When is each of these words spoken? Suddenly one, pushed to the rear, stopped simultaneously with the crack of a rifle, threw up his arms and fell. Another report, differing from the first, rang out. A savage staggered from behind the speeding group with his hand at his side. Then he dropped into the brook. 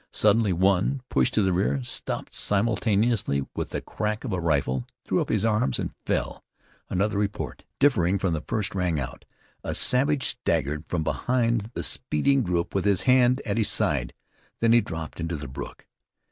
Suddenly 0.09 0.51
one, 0.51 1.03
pushed 1.09 1.35
to 1.35 1.43
the 1.43 1.53
rear, 1.53 1.83
stopped 1.83 2.33
simultaneously 2.33 3.45
with 3.55 3.69
the 3.69 3.81
crack 3.81 4.23
of 4.23 4.33
a 4.33 4.39
rifle, 4.39 4.87
threw 5.05 5.21
up 5.21 5.29
his 5.29 5.45
arms 5.45 5.77
and 5.77 5.93
fell. 6.07 6.43
Another 6.89 7.19
report, 7.19 7.65
differing 7.77 8.17
from 8.17 8.33
the 8.33 8.41
first, 8.41 8.73
rang 8.73 8.99
out. 8.99 9.25
A 9.63 9.75
savage 9.75 10.25
staggered 10.25 10.85
from 10.87 11.03
behind 11.03 11.69
the 11.75 11.83
speeding 11.83 12.41
group 12.41 12.73
with 12.73 12.85
his 12.85 13.03
hand 13.03 13.43
at 13.45 13.57
his 13.59 13.69
side. 13.69 14.15
Then 14.59 14.73
he 14.73 14.81
dropped 14.81 15.19
into 15.19 15.35
the 15.35 15.47
brook. 15.47 15.85